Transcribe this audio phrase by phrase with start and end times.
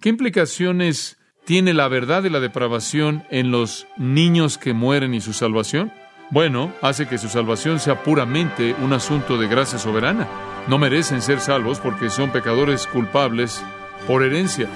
[0.00, 5.34] ¿Qué implicaciones tiene la verdad de la depravación en los niños que mueren y su
[5.34, 5.92] salvación?
[6.30, 10.26] Bueno, hace que su salvación sea puramente un asunto de gracia soberana.
[10.68, 13.62] No merecen ser salvos porque son pecadores culpables
[14.06, 14.70] por herencia.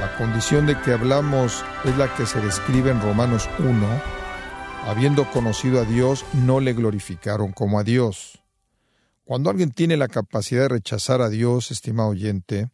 [0.00, 4.13] La condición de que hablamos es la que se describe en Romanos 1.
[4.86, 8.42] Habiendo conocido a Dios, no le glorificaron como a Dios.
[9.24, 12.68] Cuando alguien tiene la capacidad de rechazar a Dios, estimado oyente,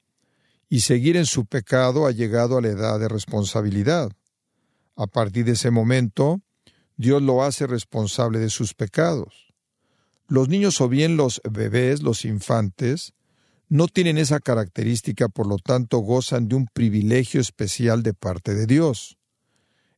[0.69, 4.11] y seguir en su pecado, ha llegado a la edad de responsabilidad.
[4.97, 6.41] A partir de ese momento,
[6.97, 9.55] Dios lo hace responsable de sus pecados.
[10.27, 13.15] Los niños o bien los bebés, los infantes,
[13.69, 18.67] no tienen esa característica, por lo tanto gozan de un privilegio especial de parte de
[18.67, 19.17] Dios.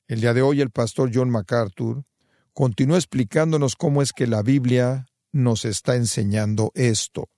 [0.09, 2.05] El día de hoy el pastor John MacArthur
[2.53, 7.29] continúa explicándonos cómo es que la Biblia nos está enseñando esto.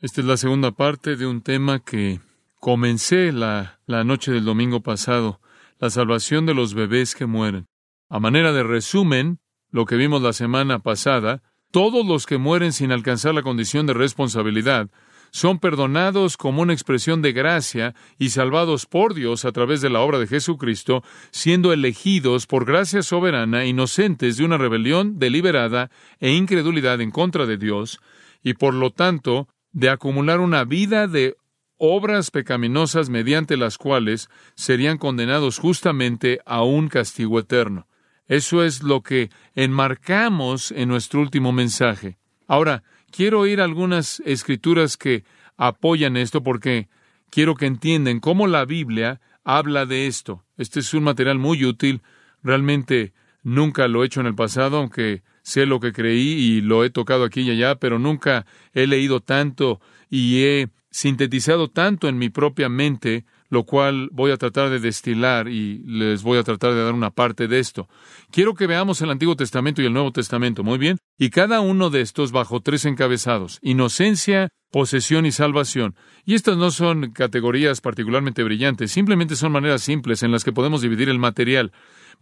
[0.00, 2.20] Esta es la segunda parte de un tema que
[2.60, 5.40] comencé la, la noche del domingo pasado,
[5.78, 7.66] la salvación de los bebés que mueren.
[8.08, 9.40] A manera de resumen,
[9.70, 13.94] lo que vimos la semana pasada, todos los que mueren sin alcanzar la condición de
[13.94, 14.88] responsabilidad
[15.30, 20.00] son perdonados como una expresión de gracia y salvados por Dios a través de la
[20.00, 25.90] obra de Jesucristo, siendo elegidos por gracia soberana, inocentes de una rebelión deliberada
[26.20, 28.00] e incredulidad en contra de Dios,
[28.42, 31.36] y por lo tanto de acumular una vida de
[31.78, 37.86] obras pecaminosas mediante las cuales serían condenados justamente a un castigo eterno.
[38.26, 42.18] Eso es lo que enmarcamos en nuestro último mensaje.
[42.46, 45.24] Ahora, quiero oír algunas escrituras que
[45.56, 46.88] apoyan esto porque
[47.30, 50.44] quiero que entiendan cómo la Biblia habla de esto.
[50.56, 52.02] Este es un material muy útil.
[52.42, 56.84] Realmente nunca lo he hecho en el pasado, aunque sé lo que creí y lo
[56.84, 62.18] he tocado aquí y allá, pero nunca he leído tanto y he sintetizado tanto en
[62.18, 66.74] mi propia mente lo cual voy a tratar de destilar y les voy a tratar
[66.74, 67.88] de dar una parte de esto.
[68.30, 71.90] Quiero que veamos el Antiguo Testamento y el Nuevo Testamento, muy bien, y cada uno
[71.90, 75.96] de estos bajo tres encabezados, inocencia, posesión y salvación.
[76.24, 80.82] Y estas no son categorías particularmente brillantes, simplemente son maneras simples en las que podemos
[80.82, 81.72] dividir el material.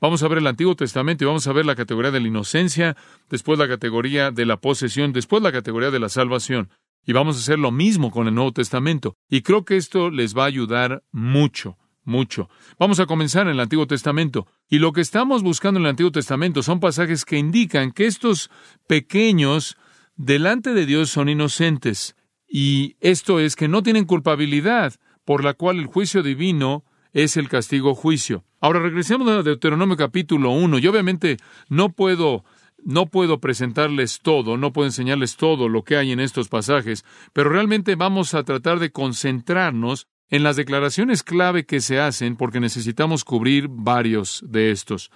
[0.01, 2.97] Vamos a ver el Antiguo Testamento y vamos a ver la categoría de la inocencia,
[3.31, 6.71] después la categoría de la posesión, después la categoría de la salvación.
[7.07, 9.17] Y vamos a hacer lo mismo con el Nuevo Testamento.
[9.31, 12.51] Y creo que esto les va a ayudar mucho, mucho.
[12.81, 14.49] Vamos a comenzar en el Antiguo Testamento.
[14.69, 18.51] Y lo que estamos buscando en el Antiguo Testamento son pasajes que indican que estos
[18.89, 19.77] pequeños
[20.17, 22.17] delante de Dios son inocentes.
[22.49, 24.95] Y esto es que no tienen culpabilidad,
[25.25, 28.45] por la cual el juicio divino es el castigo juicio.
[28.61, 30.81] Ahora regresemos a Deuteronomio capítulo 1.
[30.81, 31.37] Y obviamente
[31.69, 32.45] no puedo
[32.87, 37.51] no puedo presentarles todo, no puedo enseñarles todo lo que hay en estos pasajes, pero
[37.51, 43.25] realmente vamos a tratar de concentrarnos en las declaraciones clave que se hacen porque necesitamos
[43.25, 45.11] cubrir varios de estos.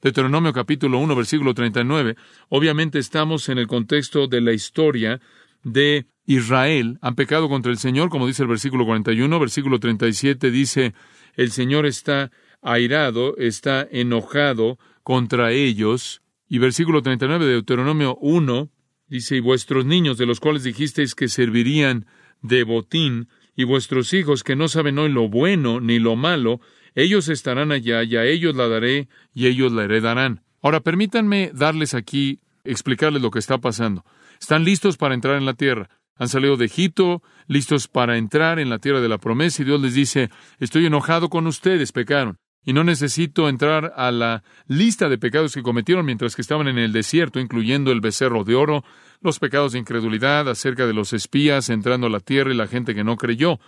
[0.00, 2.14] Deuteronomio capítulo 1 versículo 39.
[2.48, 5.20] Obviamente estamos en el contexto de la historia
[5.64, 6.98] de Israel.
[7.00, 9.40] Han pecado contra el Señor, como dice el versículo 41.
[9.40, 10.94] Versículo 37 dice,
[11.34, 12.30] el Señor está
[12.62, 18.70] airado, está enojado contra ellos y versículo 39 de Deuteronomio 1
[19.08, 22.06] dice, y vuestros niños de los cuales dijisteis que servirían
[22.42, 26.60] de botín, y vuestros hijos que no saben hoy lo bueno ni lo malo,
[26.94, 30.42] ellos estarán allá, y a ellos la daré, y ellos la heredarán.
[30.60, 34.04] Ahora permítanme darles aquí, explicarles lo que está pasando.
[34.40, 35.88] Están listos para entrar en la tierra.
[36.16, 39.80] Han salido de Egipto, listos para entrar en la tierra de la promesa, y Dios
[39.80, 45.16] les dice, estoy enojado con ustedes, pecaron y no necesito entrar a la lista de
[45.16, 48.84] pecados que cometieron mientras que estaban en el desierto, incluyendo el becerro de oro,
[49.22, 52.94] los pecados de incredulidad acerca de los espías entrando a la tierra y la gente
[52.94, 53.60] que no creyó.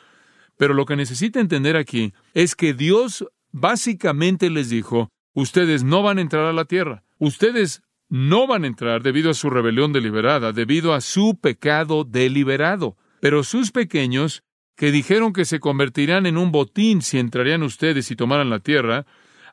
[0.56, 6.18] Pero lo que necesita entender aquí es que Dios básicamente les dijo, ustedes no van
[6.18, 10.52] a entrar a la tierra, ustedes no van a entrar debido a su rebelión deliberada,
[10.52, 12.96] debido a su pecado deliberado.
[13.20, 14.42] Pero sus pequeños
[14.78, 19.06] que dijeron que se convertirán en un botín si entrarían ustedes y tomaran la tierra,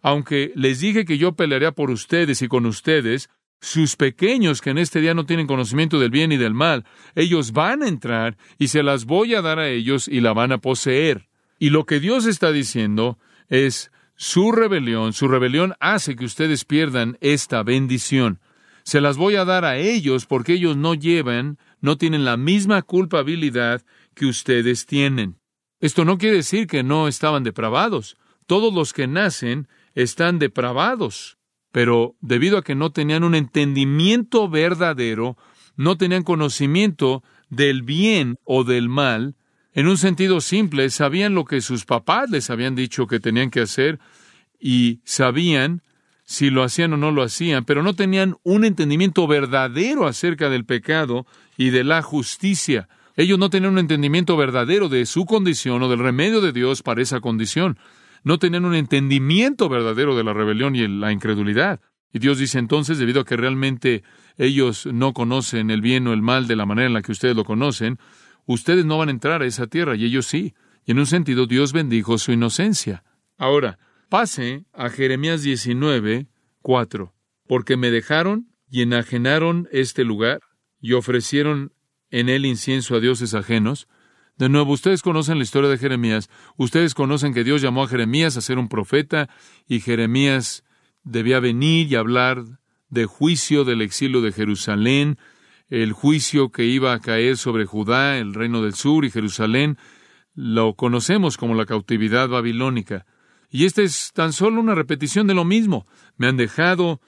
[0.04, 4.77] aunque les dije que yo pelearía por ustedes y con ustedes, sus pequeños que en
[4.77, 6.86] este día no tienen conocimiento del bien y del mal,
[7.16, 10.51] ellos van a entrar y se las voy a dar a ellos y la van
[10.51, 11.27] a poseer.
[11.57, 13.18] Y lo que Dios está diciendo
[13.50, 18.39] es su rebelión, su rebelión hace que ustedes pierdan esta bendición.
[18.83, 22.83] Se las voy a dar a ellos porque ellos no llevan, no tienen la misma
[22.83, 23.81] culpabilidad
[24.15, 25.38] que ustedes tienen.
[25.79, 28.17] Esto no quiere decir que no estaban depravados.
[28.47, 31.38] Todos los que nacen están depravados.
[31.71, 35.35] pero debido a que no tenían un entendimiento verdadero,
[35.75, 39.35] no tenían conocimiento del bien o del mal,
[39.73, 43.59] en un sentido simple, sabían lo que sus papás les habían dicho que tenían que
[43.59, 44.00] hacer
[44.57, 45.81] y sabían
[46.23, 50.63] si lo hacían o no lo hacían, pero no tenían un entendimiento verdadero acerca del
[50.63, 51.27] pecado
[51.57, 52.88] y de la justicia.
[53.15, 57.01] Ellos no tenían un entendimiento verdadero de su condición o del remedio de Dios para
[57.01, 57.77] esa condición.
[58.23, 61.79] No tenían un entendimiento verdadero de la rebelión y la incredulidad.
[62.12, 64.03] Y Dios dice entonces, debido a que realmente
[64.38, 67.35] ellos no conocen el bien o el mal de la manera en la que ustedes
[67.35, 68.00] lo conocen,
[68.45, 70.53] ustedes no van a entrar a esa tierra y ellos sí.
[70.85, 73.03] Y en un sentido Dios bendijo su inocencia.
[73.38, 73.79] Ahora,
[74.09, 76.27] pase a Jeremías 19,
[76.62, 77.13] 4.
[77.47, 80.39] Porque me dejaron y enajenaron este lugar
[80.79, 81.73] y ofrecieron
[82.12, 83.88] en él incienso a dioses ajenos.
[84.38, 88.36] De nuevo, ustedes conocen la historia de Jeremías, ustedes conocen que Dios llamó a Jeremías
[88.36, 89.30] a ser un profeta
[89.68, 90.63] y Jeremías
[91.04, 92.44] debía venir y hablar
[92.90, 95.18] de juicio del exilio de Jerusalén,
[95.69, 99.78] el juicio que iba a caer sobre Judá, el reino del sur y Jerusalén,
[100.34, 103.06] lo conocemos como la cautividad babilónica.
[103.50, 105.88] Y esta es tan solo una repetición de lo mismo.
[106.18, 107.00] Me han dejado,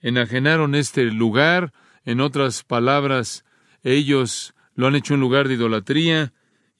[0.00, 1.72] enajenaron este lugar,
[2.04, 3.44] en otras palabras,
[3.82, 6.32] ellos lo han hecho un lugar de idolatría,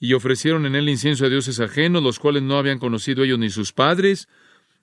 [0.02, 3.50] y ofrecieron en él incienso a dioses ajenos, los cuales no habían conocido ellos ni
[3.50, 4.28] sus padres,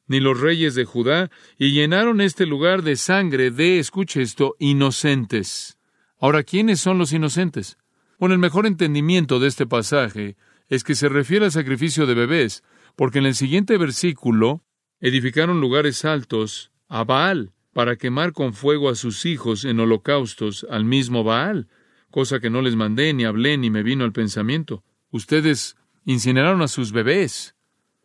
[0.06, 5.78] ni los reyes de Judá, y llenaron este lugar de sangre de, escuche esto, inocentes.
[6.20, 7.78] Ahora, ¿quiénes son los inocentes?
[8.20, 10.38] Bueno, el mejor entendimiento de este pasaje
[10.70, 12.64] es que se refiere al sacrificio de bebés,
[12.96, 14.64] porque en el siguiente versículo
[15.00, 20.86] edificaron lugares altos a Baal para quemar con fuego a sus hijos en holocaustos al
[20.86, 21.68] mismo Baal,
[22.12, 24.84] cosa que no les mandé, ni hablé, ni me vino al pensamiento.
[25.12, 25.76] Ustedes
[26.06, 27.56] incineraron a sus bebés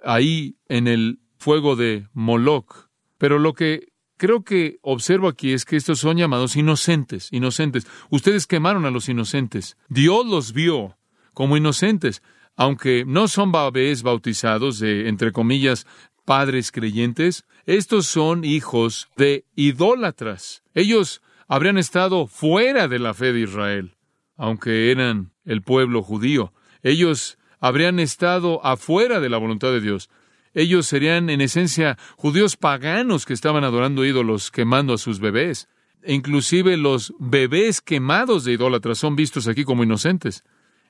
[0.04, 2.88] ahí en el fuego de Moloch.
[3.18, 7.86] Pero lo que creo que observo aquí es que estos son llamados inocentes, inocentes.
[8.10, 9.76] Ustedes quemaron a los inocentes.
[9.88, 10.96] Dios los vio
[11.34, 12.22] como inocentes,
[12.56, 15.86] aunque no son bebés bautizados de, entre comillas,
[16.24, 20.62] padres creyentes, estos son hijos de idólatras.
[20.74, 21.22] Ellos
[21.52, 23.94] habrían estado fuera de la fe de Israel,
[24.38, 26.54] aunque eran el pueblo judío.
[26.82, 30.08] Ellos habrían estado afuera de la voluntad de Dios.
[30.54, 35.68] Ellos serían, en esencia, judíos paganos que estaban adorando ídolos, quemando a sus bebés.
[36.02, 40.44] E inclusive los bebés quemados de idólatras son vistos aquí como inocentes.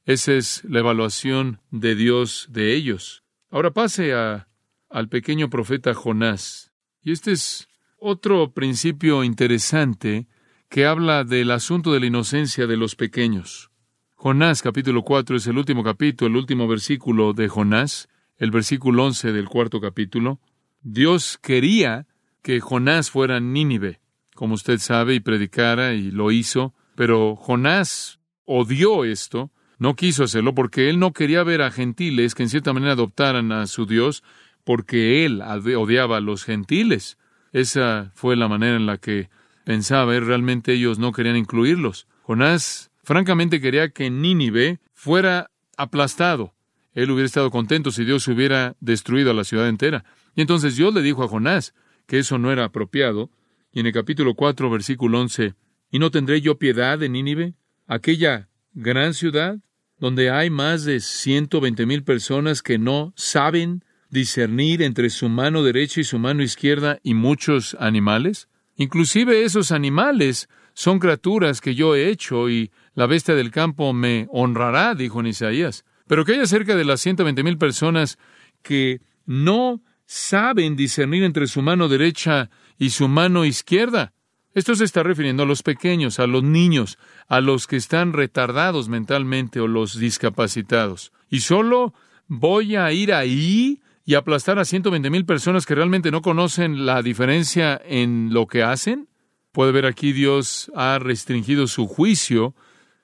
[0.05, 3.25] Esa es la evaluación de Dios de ellos.
[3.51, 4.47] Ahora pase a,
[4.89, 6.71] al pequeño profeta Jonás.
[7.03, 7.67] Y este es
[7.99, 10.29] otro principio interesante
[10.73, 13.71] que habla del asunto de la inocencia de los pequeños.
[14.15, 18.09] Jonás capítulo 4 es el último capítulo, el último versículo de Jonás
[18.39, 20.41] el versículo 11 del cuarto capítulo,
[20.81, 22.07] Dios quería
[22.41, 24.01] que Jonás fuera Nínive,
[24.35, 30.55] como usted sabe, y predicara, y lo hizo, pero Jonás odió esto, no quiso hacerlo
[30.55, 34.25] porque él no quería ver a gentiles que en cierta manera adoptaran a su Dios,
[34.65, 37.19] porque él odiaba a los gentiles.
[37.53, 39.29] Esa fue la manera en la que
[39.65, 42.07] pensaba, él realmente ellos no querían incluirlos.
[42.23, 46.55] Jonás francamente quería que Nínive fuera aplastado,
[46.95, 50.05] él hubiera estado contento si Dios hubiera destruido a la ciudad entera.
[50.35, 51.75] Y entonces Dios le dijo a Jonás
[52.07, 53.31] que eso no era apropiado.
[53.73, 55.55] Y en el capítulo 4, versículo 11,
[55.91, 57.55] ¿y no tendré yo piedad de Nínive,
[57.87, 59.59] aquella gran ciudad,
[59.99, 65.63] donde hay más de ciento veinte mil personas que no saben discernir entre su mano
[65.63, 68.49] derecha y su mano izquierda y muchos animales?
[68.83, 74.27] Inclusive esos animales son criaturas que yo he hecho y la bestia del campo me
[74.33, 75.85] honrará, dijo en Isaías.
[76.09, 78.19] Pero que haya cerca de las 120 mil personas
[78.63, 84.15] que no saben discernir entre su mano derecha y su mano izquierda.
[84.53, 86.99] Esto se está refiriendo a los pequeños, a los niños,
[87.29, 91.13] a los que están retardados mentalmente o los discapacitados.
[91.31, 91.95] Y solo
[92.27, 97.03] voy a ir ahí y aplastar a 120 mil personas que realmente no conocen la
[97.03, 99.09] diferencia en lo que hacen.
[99.53, 102.55] Puede ver aquí Dios ha restringido su juicio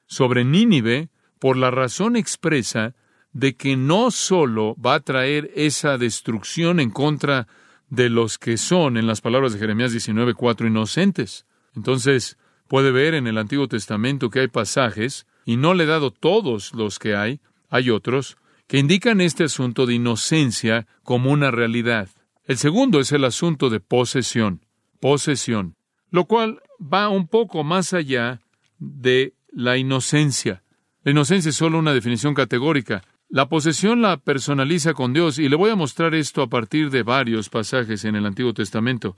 [0.06, 2.94] sobre Nínive por la razón expresa
[3.32, 7.46] de que no solo va a traer esa destrucción en contra
[7.90, 11.46] de los que son, en las palabras de Jeremías 19:4, inocentes.
[11.74, 16.10] Entonces, puede ver en el Antiguo Testamento que hay pasajes, y no le he dado
[16.10, 17.40] todos los que hay,
[17.70, 18.36] hay otros,
[18.68, 22.10] que indican este asunto de inocencia como una realidad.
[22.44, 24.64] El segundo es el asunto de posesión,
[25.00, 25.74] posesión,
[26.10, 28.40] lo cual va un poco más allá
[28.78, 30.62] de la inocencia.
[31.02, 33.02] La inocencia es solo una definición categórica.
[33.30, 37.02] La posesión la personaliza con Dios y le voy a mostrar esto a partir de
[37.02, 39.16] varios pasajes en el Antiguo Testamento.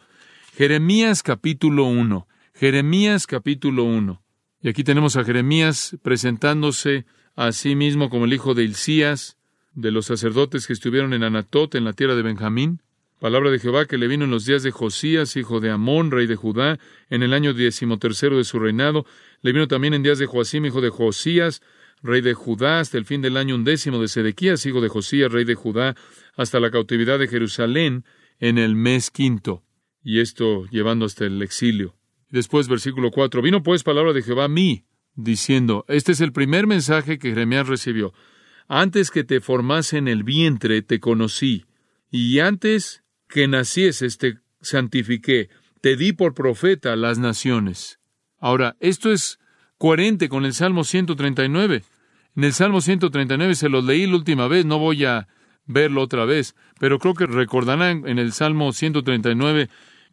[0.56, 2.28] Jeremías capítulo 1.
[2.54, 4.22] Jeremías capítulo 1.
[4.62, 7.04] Y aquí tenemos a Jeremías presentándose
[7.34, 9.38] a sí mismo como el hijo de Hilcías,
[9.74, 12.82] de los sacerdotes que estuvieron en Anatot, en la tierra de Benjamín.
[13.20, 16.26] Palabra de Jehová que le vino en los días de Josías, hijo de Amón, rey
[16.26, 16.78] de Judá,
[17.10, 19.04] en el año decimotercero de su reinado.
[19.42, 21.60] Le vino también en días de Joacim, hijo de Josías,
[22.02, 25.44] rey de Judá, hasta el fin del año undécimo de Sedequías, hijo de Josías, rey
[25.44, 25.96] de Judá,
[26.34, 28.04] hasta la cautividad de Jerusalén,
[28.38, 29.62] en el mes quinto.
[30.02, 31.94] Y esto llevando hasta el exilio.
[32.30, 33.42] Después, versículo 4.
[33.42, 37.68] Vino pues palabra de Jehová a mí, diciendo, este es el primer mensaje que Jeremías
[37.68, 38.14] recibió.
[38.72, 41.64] Antes que te formase en el vientre, te conocí,
[42.08, 45.48] y antes que nacieses, te santifiqué,
[45.80, 47.98] te di por profeta a las naciones.
[48.38, 49.40] Ahora, esto es
[49.76, 51.82] coherente con el Salmo 139.
[52.36, 55.26] En el Salmo 139 se lo leí la última vez, no voy a
[55.66, 59.68] verlo otra vez, pero creo que recordarán en el Salmo 139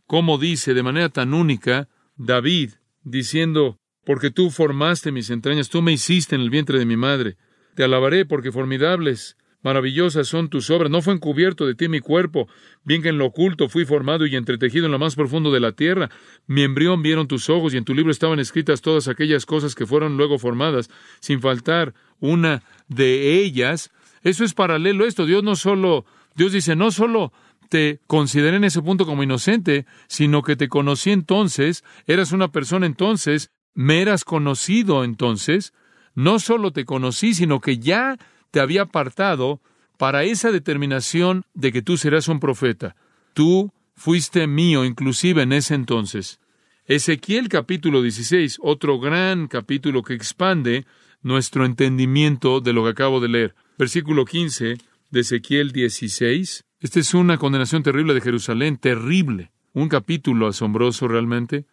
[0.07, 2.71] cómo dice de manera tan única David
[3.03, 7.37] diciendo, porque tú formaste mis entrañas, tú me hiciste en el vientre de mi madre.
[7.77, 10.89] Te alabaré porque formidables, maravillosas son tus obras.
[10.89, 12.47] No fue encubierto de ti mi cuerpo,
[12.83, 15.73] bien que en lo oculto fui formado y entretejido en lo más profundo de la
[15.73, 16.09] tierra.
[16.47, 19.85] Mi embrión vieron tus ojos y en tu libro estaban escritas todas aquellas cosas que
[19.85, 23.91] fueron luego formadas, sin faltar una de ellas.
[24.23, 25.27] Eso es paralelo a esto.
[25.27, 26.03] Dios no solo,
[26.33, 27.31] Dios dice, no solo
[27.69, 32.87] te consideré en ese punto como inocente, sino que te conocí entonces, eras una persona
[32.87, 35.73] entonces, me eras conocido entonces,
[36.17, 38.17] no solo te conocí, sino que ya
[38.49, 39.61] te había apartado
[39.99, 42.95] para esa determinación de que tú serás un profeta.
[43.35, 46.39] Tú fuiste mío inclusive en ese entonces.
[46.87, 50.87] Ezequiel capítulo 16, otro gran capítulo que expande
[51.21, 53.55] nuestro entendimiento de lo que acabo de leer.
[53.77, 54.79] Versículo 15
[55.11, 56.63] de Ezequiel 16.
[56.79, 59.51] Esta es una condenación terrible de Jerusalén, terrible.
[59.73, 61.65] Un capítulo asombroso realmente.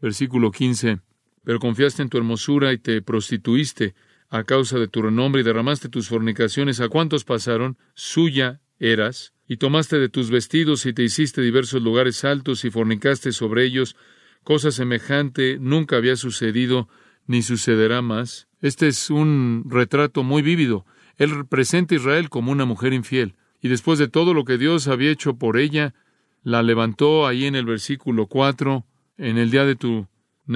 [0.00, 1.00] Versículo 15.
[1.44, 3.94] Pero confiaste en tu hermosura y te prostituiste
[4.28, 6.80] a causa de tu renombre y derramaste tus fornicaciones.
[6.80, 7.76] ¿A cuántos pasaron?
[7.94, 9.32] Suya eras.
[9.46, 13.96] Y tomaste de tus vestidos y te hiciste diversos lugares altos y fornicaste sobre ellos.
[14.44, 16.88] Cosa semejante nunca había sucedido
[17.26, 18.48] ni sucederá más.
[18.60, 20.86] Este es un retrato muy vívido.
[21.16, 24.88] Él representa a Israel como una mujer infiel y después de todo lo que Dios
[24.88, 25.94] había hecho por ella,
[26.42, 28.86] la levantó ahí en el versículo 4,
[29.18, 30.08] en el día de tu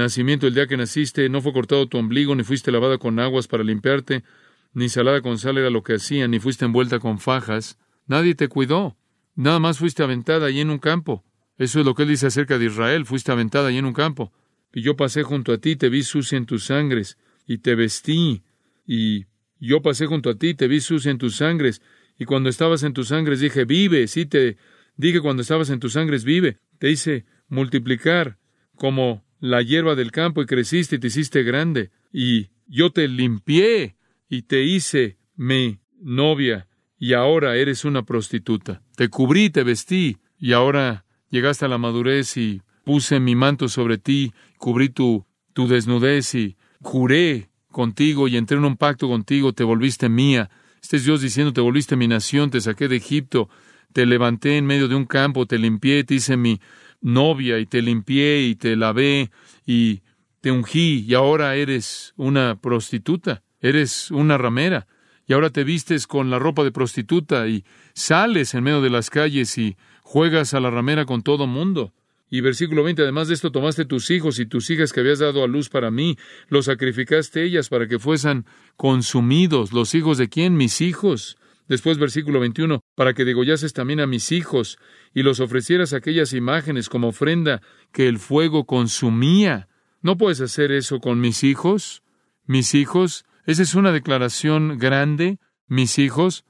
[0.02, 3.46] nacimiento, el día que naciste, no fue cortado tu ombligo, ni fuiste lavada con aguas
[3.46, 4.24] para limpiarte,
[4.72, 7.78] ni salada con sal era lo que hacían, ni fuiste envuelta con fajas.
[8.06, 8.96] Nadie te cuidó.
[9.36, 11.24] Nada más fuiste aventada allí en un campo.
[11.56, 13.06] Eso es lo que él dice acerca de Israel.
[13.06, 14.32] Fuiste aventada allí en un campo.
[14.72, 18.42] Y yo pasé junto a ti, te vi sucia en tus sangres, y te vestí.
[18.86, 19.26] Y
[19.60, 21.80] yo pasé junto a ti, te vi sucia en tus sangres,
[22.18, 24.56] y cuando estabas en tus sangres dije, vive, sí te
[24.96, 26.58] dije cuando estabas en tus sangres, vive.
[26.78, 28.38] Te hice multiplicar
[28.76, 31.90] como la hierba del campo y creciste y te hiciste grande.
[32.10, 33.96] Y yo te limpié
[34.28, 36.66] y te hice mi novia
[36.98, 38.80] y ahora eres una prostituta.
[38.96, 43.98] Te cubrí, te vestí y ahora llegaste a la madurez y puse mi manto sobre
[43.98, 49.64] ti, cubrí tu, tu desnudez y juré contigo y entré en un pacto contigo, te
[49.64, 50.48] volviste mía
[50.84, 53.48] este es Dios diciendo, te volviste mi nación, te saqué de Egipto,
[53.94, 56.60] te levanté en medio de un campo, te limpié, te hice mi
[57.04, 59.30] novia y te limpié y te lavé
[59.64, 60.00] y
[60.40, 64.88] te ungí y ahora eres una prostituta, eres una ramera
[65.26, 69.10] y ahora te vistes con la ropa de prostituta y sales en medio de las
[69.10, 71.92] calles y juegas a la ramera con todo mundo.
[72.30, 75.44] Y versículo 20, además de esto tomaste tus hijos y tus hijas que habías dado
[75.44, 76.16] a luz para mí,
[76.48, 78.44] los sacrificaste ellas para que fuesen
[78.76, 79.72] consumidos.
[79.72, 80.56] ¿Los hijos de quién?
[80.56, 81.36] Mis hijos.
[81.68, 84.78] Después versículo 21, para que degollases también a mis hijos
[85.14, 89.68] y los ofrecieras aquellas imágenes como ofrenda que el fuego consumía.
[90.02, 92.02] ¿No puedes hacer eso con mis hijos?
[92.44, 96.44] Mis hijos, esa es una declaración grande, mis hijos.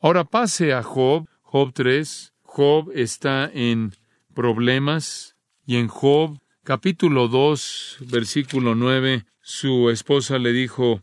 [0.00, 2.32] Ahora pase a Job, Job 3.
[2.42, 3.92] Job está en
[4.34, 5.36] problemas.
[5.66, 11.02] Y en Job capítulo 2, versículo 9, su esposa le dijo,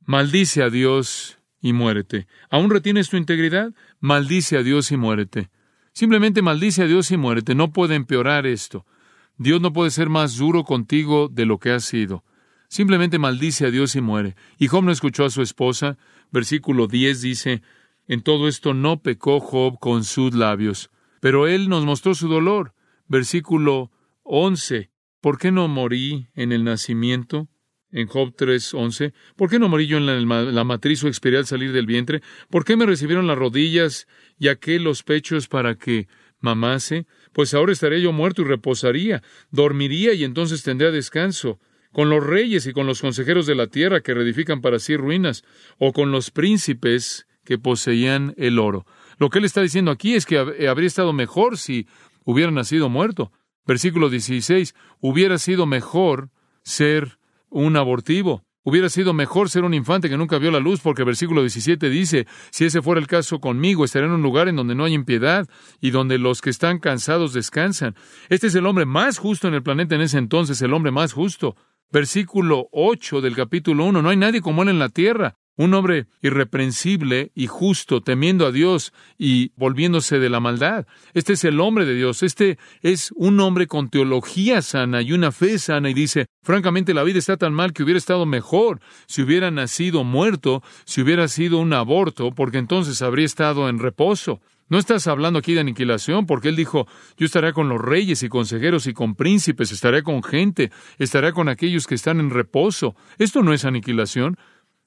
[0.00, 2.26] maldice a Dios y muérete.
[2.50, 3.72] ¿Aún retienes tu integridad?
[4.00, 5.48] Maldice a Dios y muérete.
[5.94, 7.54] Simplemente maldice a Dios y muérete.
[7.54, 8.84] No puede empeorar esto.
[9.38, 12.24] Dios no puede ser más duro contigo de lo que has sido.
[12.68, 14.34] Simplemente maldice a Dios y muere.
[14.58, 15.98] Y Job no escuchó a su esposa.
[16.30, 17.62] Versículo 10 dice,
[18.08, 20.90] en todo esto no pecó Job con sus labios.
[21.20, 22.74] Pero Él nos mostró su dolor.
[23.06, 23.90] Versículo
[24.24, 24.90] 11.
[25.20, 27.48] ¿Por qué no morí en el nacimiento?
[27.92, 29.12] En Job 3:11.
[29.36, 32.22] ¿Por qué no morí yo en la, matriz o expiré al salir del vientre?
[32.50, 34.08] ¿Por qué me recibieron las rodillas
[34.38, 36.08] y aquel los pechos para que
[36.42, 41.58] mamase, pues ahora estaré yo muerto y reposaría, dormiría y entonces tendría descanso,
[41.92, 45.44] con los reyes y con los consejeros de la tierra que reedifican para sí ruinas,
[45.78, 48.86] o con los príncipes que poseían el oro.
[49.18, 51.86] Lo que él está diciendo aquí es que habría estado mejor si
[52.24, 53.30] hubiera nacido muerto.
[53.66, 56.30] Versículo 16, hubiera sido mejor
[56.64, 57.18] ser
[57.52, 58.44] un abortivo.
[58.64, 62.26] Hubiera sido mejor ser un infante que nunca vio la luz, porque versículo 17 dice,
[62.50, 65.48] si ese fuera el caso conmigo, estaré en un lugar en donde no hay impiedad
[65.80, 67.96] y donde los que están cansados descansan.
[68.28, 71.12] Este es el hombre más justo en el planeta en ese entonces, el hombre más
[71.12, 71.56] justo.
[71.90, 76.06] Versículo 8 del capítulo 1, no hay nadie como él en la tierra, un hombre
[76.22, 80.86] irreprensible y justo, temiendo a Dios y volviéndose de la maldad.
[81.14, 82.22] Este es el hombre de Dios.
[82.22, 87.02] Este es un hombre con teología sana y una fe sana y dice, francamente la
[87.02, 91.58] vida está tan mal que hubiera estado mejor si hubiera nacido muerto, si hubiera sido
[91.58, 94.40] un aborto, porque entonces habría estado en reposo.
[94.72, 96.86] No estás hablando aquí de aniquilación, porque él dijo,
[97.18, 101.50] yo estaré con los reyes y consejeros y con príncipes, estaré con gente, estaré con
[101.50, 102.96] aquellos que están en reposo.
[103.18, 104.38] Esto no es aniquilación.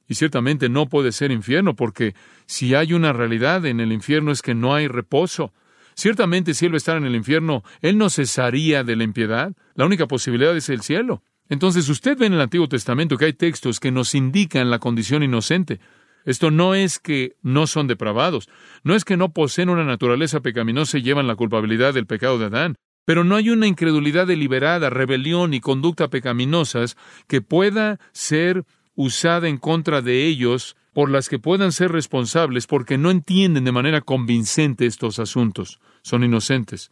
[0.08, 4.42] Y ciertamente no puede ser infierno, porque si hay una realidad en el infierno es
[4.42, 5.54] que no hay reposo.
[5.96, 9.54] Ciertamente si Él va a estar en el infierno, Él no cesaría de la impiedad.
[9.76, 11.24] La única posibilidad es el cielo.
[11.50, 15.24] Entonces usted ve en el Antiguo Testamento que hay textos que nos indican la condición
[15.24, 15.80] inocente.
[16.26, 18.50] Esto no es que no son depravados,
[18.84, 22.46] no es que no poseen una naturaleza pecaminosa y llevan la culpabilidad del pecado de
[22.46, 26.98] Adán, pero no hay una incredulidad deliberada, rebelión y conducta pecaminosas
[27.28, 32.98] que pueda ser usada en contra de ellos por las que puedan ser responsables porque
[32.98, 35.80] no entienden de manera convincente estos asuntos.
[36.02, 36.92] Son inocentes.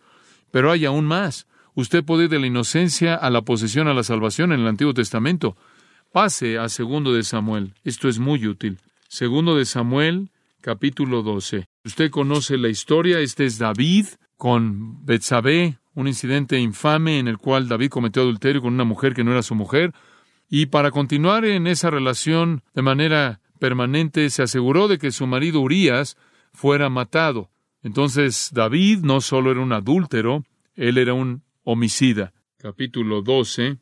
[0.51, 1.47] Pero hay aún más.
[1.73, 4.93] Usted puede ir de la inocencia a la posesión a la salvación en el Antiguo
[4.93, 5.55] Testamento.
[6.11, 7.73] Pase a segundo de Samuel.
[7.83, 8.77] Esto es muy útil.
[9.07, 10.29] Segundo de Samuel,
[10.61, 11.65] capítulo 12.
[11.85, 13.19] Usted conoce la historia.
[13.19, 14.07] Este es David
[14.37, 19.23] con Betsabé, un incidente infame en el cual David cometió adulterio con una mujer que
[19.23, 19.93] no era su mujer.
[20.55, 25.61] Y para continuar en esa relación de manera permanente, se aseguró de que su marido
[25.61, 26.15] Urías
[26.53, 27.49] fuera matado.
[27.81, 32.33] Entonces David no solo era un adúltero, él era un homicida.
[32.57, 33.79] Capítulo 12,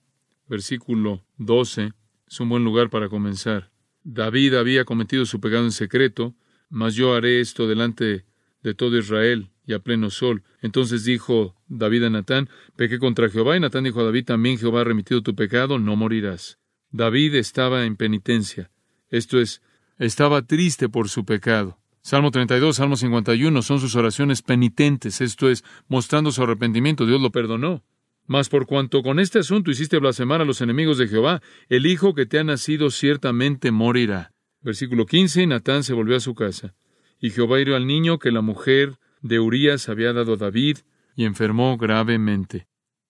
[0.48, 1.91] versículo 12,
[2.26, 3.69] es un buen lugar para comenzar.
[4.06, 6.36] David había cometido su pecado en secreto,
[6.69, 8.24] mas yo haré esto delante
[8.63, 10.43] de todo Israel y a pleno sol.
[10.62, 14.80] Entonces dijo David a Natán, pequé contra Jehová, y Natán dijo a David, también Jehová
[14.80, 16.61] ha remitido tu pecado, no morirás.
[16.91, 18.69] David estaba en penitencia.
[19.10, 19.62] Esto es,
[19.97, 21.77] estaba triste por su pecado.
[22.01, 27.06] Salmo 32, Salmo 51 son sus oraciones penitentes, esto es, mostrando su arrepentimiento.
[27.06, 27.84] Dios lo perdonó.
[28.25, 32.13] Mas por cuanto con este asunto hiciste blasfemar a los enemigos de Jehová, el hijo
[32.13, 34.32] que te ha nacido ciertamente morirá.
[34.62, 36.75] Versículo 15, Natán se volvió a su casa.
[37.19, 40.80] Y Jehová hirió al niño que la mujer de Urías había dado a David,
[41.15, 42.67] y enfermó gravemente.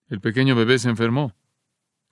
[0.08, 1.34] El pequeño bebé se enfermó.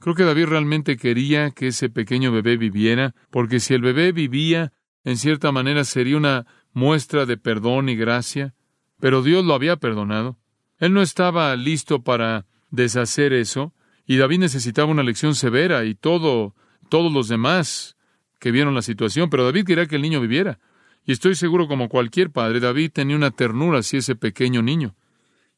[0.01, 4.73] Creo que David realmente quería que ese pequeño bebé viviera, porque si el bebé vivía,
[5.05, 8.55] en cierta manera sería una muestra de perdón y gracia,
[8.99, 10.39] pero Dios lo había perdonado.
[10.79, 13.75] Él no estaba listo para deshacer eso,
[14.07, 16.55] y David necesitaba una lección severa, y todo,
[16.89, 17.99] todos los demás
[18.39, 20.59] que vieron la situación, pero David quería que el niño viviera.
[21.05, 24.95] Y estoy seguro, como cualquier padre, David tenía una ternura hacia ese pequeño niño.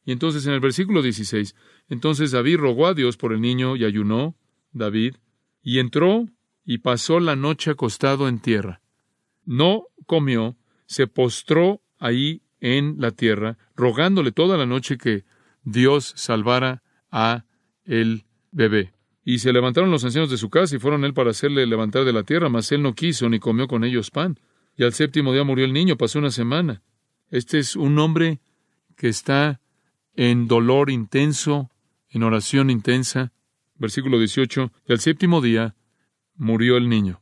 [0.05, 1.55] Y entonces en el versículo 16,
[1.89, 4.35] entonces David rogó a Dios por el niño y ayunó,
[4.71, 5.15] David,
[5.61, 6.27] y entró
[6.65, 8.81] y pasó la noche acostado en tierra.
[9.45, 15.25] No comió, se postró ahí en la tierra, rogándole toda la noche que
[15.63, 17.45] Dios salvara a
[17.85, 18.93] el bebé.
[19.25, 22.13] Y se levantaron los ancianos de su casa y fueron él para hacerle levantar de
[22.13, 24.39] la tierra, mas él no quiso ni comió con ellos pan.
[24.77, 26.81] Y al séptimo día murió el niño, pasó una semana.
[27.29, 28.41] Este es un hombre
[28.95, 29.61] que está
[30.15, 31.69] en dolor intenso,
[32.09, 33.31] en oración intensa.
[33.75, 34.71] Versículo 18.
[34.87, 35.75] Y al séptimo día
[36.35, 37.21] murió el niño.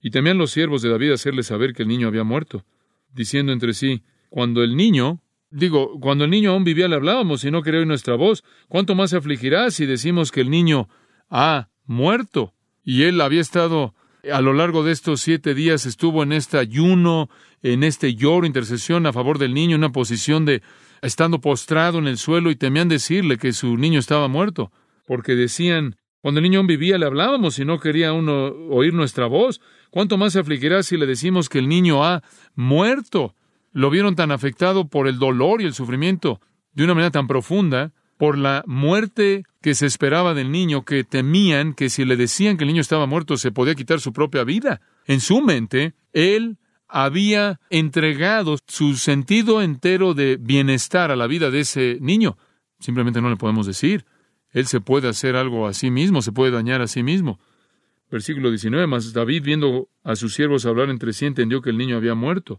[0.00, 2.64] Y temían los siervos de David hacerle saber que el niño había muerto,
[3.12, 7.50] diciendo entre sí, cuando el niño, digo, cuando el niño aún vivía le hablábamos y
[7.50, 10.88] no quería oír nuestra voz, ¿cuánto más se afligirá si decimos que el niño
[11.30, 12.54] ha muerto?
[12.84, 13.94] Y él había estado
[14.32, 17.28] a lo largo de estos siete días estuvo en este ayuno,
[17.62, 20.62] en este lloro, intercesión a favor del niño, en una posición de
[21.02, 24.72] estando postrado en el suelo y temían decirle que su niño estaba muerto,
[25.06, 29.26] porque decían, cuando el niño aún vivía le hablábamos y no quería uno oír nuestra
[29.26, 32.22] voz, ¿cuánto más se afligirá si le decimos que el niño ha
[32.54, 33.34] muerto?
[33.72, 36.40] Lo vieron tan afectado por el dolor y el sufrimiento
[36.72, 41.72] de una manera tan profunda, por la muerte que se esperaba del niño, que temían
[41.72, 44.80] que si le decían que el niño estaba muerto se podía quitar su propia vida.
[45.06, 46.58] En su mente, él
[46.88, 52.38] había entregado su sentido entero de bienestar a la vida de ese niño.
[52.80, 54.06] Simplemente no le podemos decir.
[54.50, 57.38] Él se puede hacer algo a sí mismo, se puede dañar a sí mismo.
[58.10, 61.96] Versículo 19, más David viendo a sus siervos hablar entre sí entendió que el niño
[61.96, 62.58] había muerto.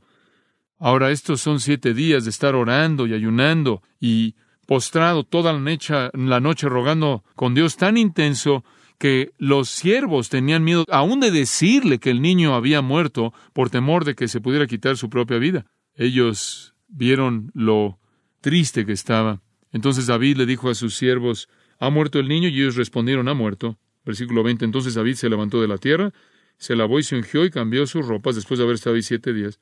[0.77, 4.35] Ahora estos son siete días de estar orando y ayunando y
[4.67, 8.63] postrado toda la noche, la noche rogando con Dios tan intenso
[8.99, 14.05] que los siervos tenían miedo aún de decirle que el niño había muerto por temor
[14.05, 15.65] de que se pudiera quitar su propia vida.
[15.95, 17.97] Ellos vieron lo
[18.41, 19.41] triste que estaba.
[19.71, 22.49] Entonces David le dijo a sus siervos, ¿Ha muerto el niño?
[22.49, 23.79] Y ellos respondieron, ha muerto.
[24.05, 24.65] Versículo 20.
[24.65, 26.11] Entonces David se levantó de la tierra,
[26.57, 29.33] se lavó y se ungió y cambió sus ropas después de haber estado ahí siete
[29.33, 29.59] días.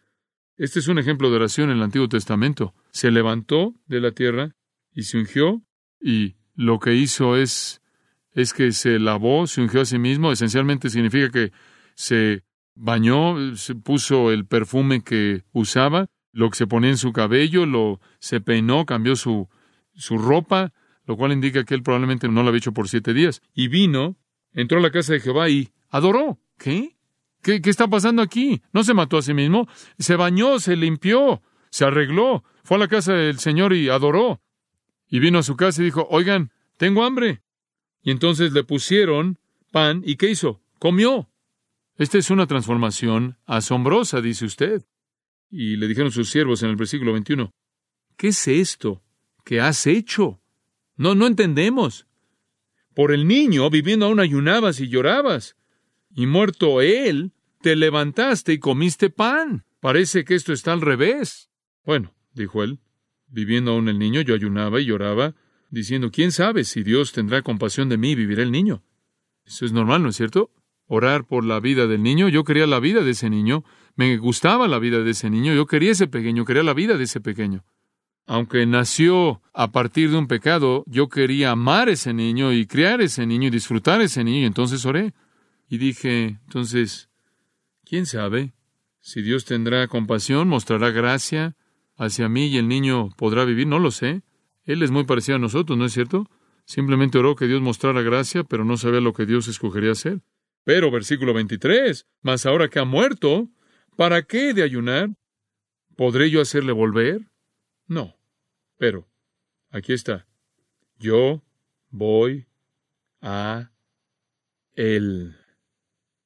[0.57, 2.73] Este es un ejemplo de oración en el Antiguo Testamento.
[2.91, 4.55] Se levantó de la tierra
[4.91, 5.61] y se ungió
[6.01, 7.81] y lo que hizo es,
[8.37, 10.31] es que se lavó, se ungió a sí mismo.
[10.31, 11.51] Esencialmente significa que
[11.95, 12.43] se
[12.75, 17.99] bañó, se puso el perfume que usaba, lo que se ponía en su cabello, lo
[18.19, 19.49] se peinó, cambió su,
[19.95, 20.71] su ropa,
[21.05, 23.41] lo cual indica que él probablemente no lo había hecho por siete días.
[23.55, 24.17] Y vino,
[24.53, 26.39] entró a la casa de Jehová y adoró.
[26.59, 26.95] ¿Qué?
[27.41, 28.61] ¿Qué, qué está pasando aquí?
[28.71, 32.87] No se mató a sí mismo, se bañó, se limpió, se arregló, fue a la
[32.87, 34.41] casa del Señor y adoró.
[35.09, 37.41] Y vino a su casa y dijo, oigan, tengo hambre.
[38.07, 39.37] Y entonces le pusieron
[39.69, 40.61] pan y ¿qué hizo?
[40.79, 41.29] Comió.
[41.97, 44.85] Esta es una transformación asombrosa, dice usted.
[45.51, 47.51] Y le dijeron sus siervos en el versículo 21,
[48.15, 49.03] ¿qué es esto
[49.43, 50.39] que has hecho?
[50.95, 52.07] No, no entendemos.
[52.95, 55.57] Por el niño viviendo aún ayunabas y llorabas.
[56.15, 59.65] Y muerto él, te levantaste y comiste pan.
[59.81, 61.49] Parece que esto está al revés.
[61.83, 62.79] Bueno, dijo él,
[63.27, 65.35] viviendo aún el niño, yo ayunaba y lloraba,
[65.69, 68.83] diciendo, ¿quién sabe si Dios tendrá compasión de mí y vivirá el niño?
[69.45, 70.51] Eso es normal, ¿no es cierto?
[70.85, 72.29] Orar por la vida del niño.
[72.29, 73.63] Yo quería la vida de ese niño.
[73.95, 75.53] Me gustaba la vida de ese niño.
[75.53, 77.65] Yo quería ese pequeño, quería la vida de ese pequeño
[78.27, 83.01] aunque nació a partir de un pecado, yo quería amar a ese niño y criar
[83.01, 85.13] ese niño y disfrutar ese niño, y entonces oré.
[85.69, 87.09] Y dije, entonces,
[87.85, 88.53] ¿quién sabe?
[88.99, 91.55] Si Dios tendrá compasión, mostrará gracia
[91.95, 94.23] hacia mí y el niño podrá vivir, no lo sé.
[94.67, 96.29] Él es muy parecido a nosotros, ¿no es cierto?
[96.65, 100.21] Simplemente oró que Dios mostrara gracia, pero no sabía lo que Dios escogería hacer.
[100.65, 103.49] Pero, versículo 23, mas ahora que ha muerto,
[103.95, 105.09] ¿para qué de ayunar?
[105.95, 107.31] ¿Podré yo hacerle volver?
[107.87, 108.17] No.
[108.75, 109.07] Pero,
[109.69, 110.27] aquí está.
[110.99, 111.41] Yo
[111.89, 112.47] voy
[113.21, 113.71] a
[114.73, 115.37] Él.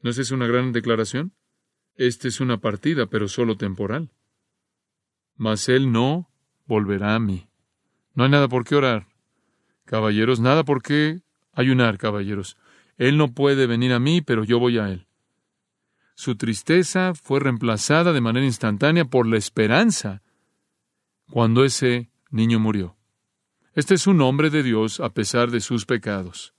[0.01, 1.35] ¿No es eso una gran declaración?
[1.93, 4.11] Esta es una partida, pero solo temporal.
[5.35, 6.31] Mas Él no
[6.65, 7.50] volverá a mí.
[8.13, 9.07] No hay nada por qué orar,
[9.85, 11.21] caballeros, nada por qué
[11.53, 12.57] ayunar, caballeros.
[12.97, 15.07] Él no puede venir a mí, pero yo voy a Él.
[16.15, 20.21] Su tristeza fue reemplazada de manera instantánea por la esperanza
[21.29, 22.97] cuando ese niño murió.
[23.73, 26.53] Este es un hombre de Dios a pesar de sus pecados.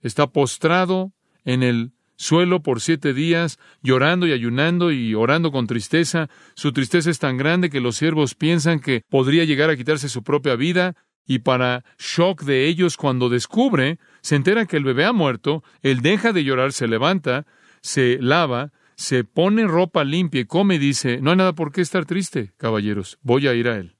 [0.00, 1.12] Está postrado
[1.44, 6.28] en el suelo por siete días, llorando y ayunando y orando con tristeza.
[6.54, 10.22] Su tristeza es tan grande que los siervos piensan que podría llegar a quitarse su
[10.22, 10.94] propia vida,
[11.26, 16.00] y para shock de ellos cuando descubre, se entera que el bebé ha muerto, él
[16.00, 17.46] deja de llorar, se levanta,
[17.80, 21.80] se lava, se pone ropa limpia y come y dice, no hay nada por qué
[21.80, 23.96] estar triste, caballeros, voy a ir a él.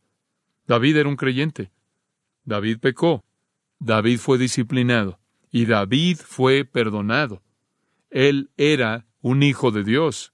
[0.66, 1.70] David era un creyente.
[2.44, 3.24] David pecó.
[3.78, 5.18] David fue disciplinado.
[5.50, 7.42] Y David fue perdonado.
[8.10, 10.32] Él era un hijo de Dios.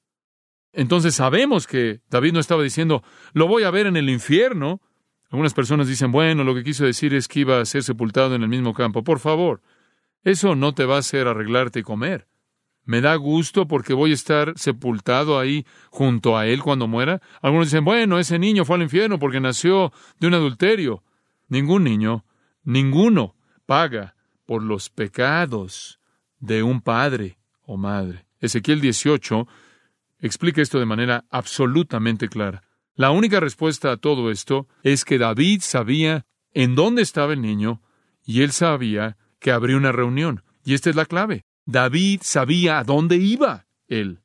[0.73, 4.81] Entonces sabemos que David no estaba diciendo, lo voy a ver en el infierno.
[5.31, 8.43] Algunas personas dicen, bueno, lo que quiso decir es que iba a ser sepultado en
[8.43, 9.05] el mismo campo.
[9.05, 9.63] Por favor,
[10.25, 12.29] eso no te va a hacer arreglarte y comer.
[12.85, 17.21] Me da gusto porque voy a estar sepultado ahí junto a él cuando muera.
[17.41, 21.05] Algunos dicen, bueno, ese niño fue al infierno porque nació de un adulterio.
[21.49, 22.25] Ningún niño,
[22.65, 26.01] ninguno paga por los pecados
[26.41, 27.39] de un padre
[27.77, 28.27] madre.
[28.41, 29.47] Ezequiel 18
[30.21, 32.63] explica esto de manera absolutamente clara.
[32.95, 37.81] La única respuesta a todo esto es que David sabía en dónde estaba el niño
[38.25, 40.45] y él sabía que habría una reunión.
[40.65, 41.45] Y esta es la clave.
[41.65, 44.21] David sabía a dónde iba él.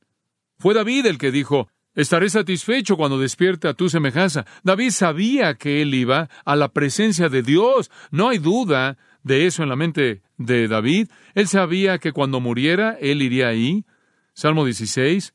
[0.60, 4.46] Fue David el que dijo, Estaré satisfecho cuando despierte a tu semejanza.
[4.62, 7.90] David sabía que él iba a la presencia de Dios.
[8.12, 11.10] No hay duda de eso en la mente de David.
[11.34, 13.86] Él sabía que cuando muriera, él iría ahí.
[14.34, 15.34] Salmo 16.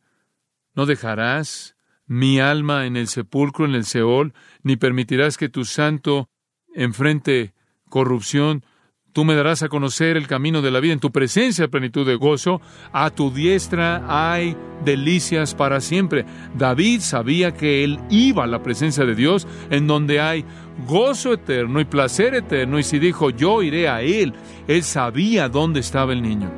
[0.75, 6.29] No dejarás mi alma en el sepulcro, en el Seol, ni permitirás que tu santo
[6.75, 7.55] enfrente
[7.89, 8.65] corrupción
[9.13, 10.95] Tú me darás a conocer el camino de la vida.
[10.95, 12.63] En tu presencia, plenitud de gozo.
[12.93, 16.25] A tu diestra hay delicias para siempre.
[16.57, 20.47] David sabía que él iba a la presencia de Dios, en donde hay
[20.87, 22.79] gozo eterno y placer eterno.
[22.79, 24.33] Y si dijo, yo iré a él,
[24.67, 26.51] él sabía dónde estaba el niño.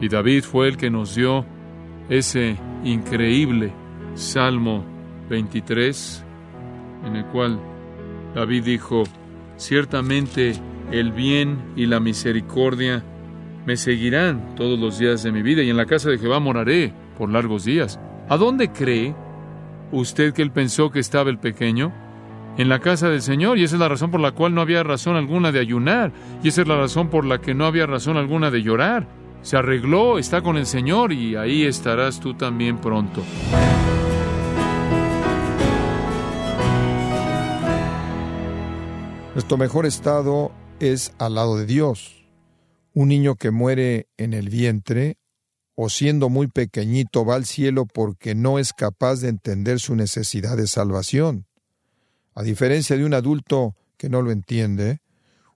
[0.00, 1.46] Y David fue el que nos dio
[2.08, 3.72] ese increíble
[4.14, 4.84] Salmo
[5.30, 6.24] 23,
[7.06, 7.60] en el cual
[8.34, 9.04] David dijo,
[9.56, 10.54] ciertamente
[10.92, 13.02] el bien y la misericordia
[13.66, 16.92] me seguirán todos los días de mi vida y en la casa de Jehová moraré
[17.18, 17.98] por largos días.
[18.28, 19.14] ¿A dónde cree
[19.92, 21.92] usted que él pensó que estaba el pequeño?
[22.58, 24.82] En la casa del Señor, y esa es la razón por la cual no había
[24.82, 28.16] razón alguna de ayunar, y esa es la razón por la que no había razón
[28.16, 29.06] alguna de llorar.
[29.42, 33.22] Se arregló, está con el Señor, y ahí estarás tú también pronto.
[39.34, 42.24] Nuestro mejor estado es al lado de Dios.
[42.94, 45.18] Un niño que muere en el vientre
[45.74, 50.56] o siendo muy pequeñito va al cielo porque no es capaz de entender su necesidad
[50.56, 51.46] de salvación.
[52.34, 55.00] A diferencia de un adulto que no lo entiende,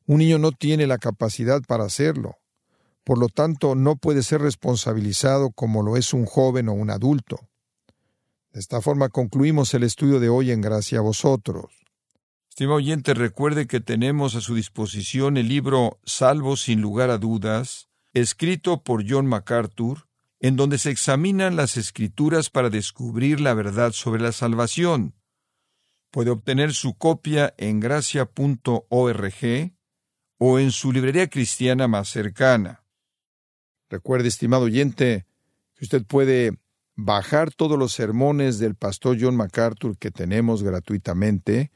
[0.07, 2.39] un niño no tiene la capacidad para hacerlo.
[3.05, 7.49] Por lo tanto, no puede ser responsabilizado como lo es un joven o un adulto.
[8.53, 11.67] De esta forma concluimos el estudio de hoy en gracia a vosotros.
[12.51, 17.89] Estimado oyente, recuerde que tenemos a su disposición el libro Salvo sin lugar a dudas,
[18.13, 20.09] escrito por John MacArthur,
[20.41, 25.15] en donde se examinan las escrituras para descubrir la verdad sobre la salvación.
[26.11, 29.35] Puede obtener su copia en gracia.org
[30.39, 32.85] o en su librería cristiana más cercana.
[33.89, 35.25] Recuerde, estimado oyente,
[35.77, 36.59] que usted puede
[36.97, 41.71] bajar todos los sermones del pastor John MacArthur que tenemos gratuitamente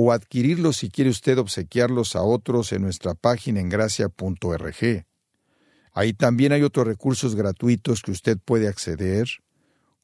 [0.00, 5.04] o adquirirlos si quiere usted obsequiarlos a otros en nuestra página en gracia.org.
[5.92, 9.26] Ahí también hay otros recursos gratuitos que usted puede acceder,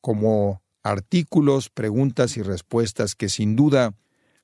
[0.01, 3.95] como artículos, preguntas y respuestas que sin duda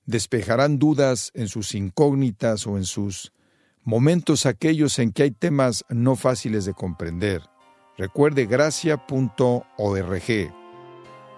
[0.06, 3.32] despejarán dudas en sus incógnitas o en sus
[3.82, 7.42] momentos aquellos en que hay temas no fáciles de comprender.
[7.98, 10.22] Recuerde gracia.org.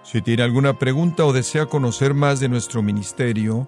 [0.03, 3.67] Si tiene alguna pregunta o desea conocer más de nuestro ministerio,